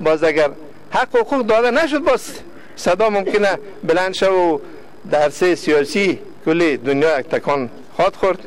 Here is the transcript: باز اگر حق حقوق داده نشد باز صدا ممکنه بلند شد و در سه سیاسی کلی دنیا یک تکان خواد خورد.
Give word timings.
باز 0.00 0.24
اگر 0.24 0.50
حق 0.90 1.16
حقوق 1.16 1.46
داده 1.46 1.70
نشد 1.70 1.98
باز 1.98 2.30
صدا 2.76 3.10
ممکنه 3.10 3.58
بلند 3.84 4.14
شد 4.14 4.30
و 4.32 4.60
در 5.10 5.30
سه 5.30 5.54
سیاسی 5.54 6.18
کلی 6.44 6.76
دنیا 6.76 7.20
یک 7.20 7.26
تکان 7.26 7.70
خواد 7.96 8.14
خورد. 8.14 8.38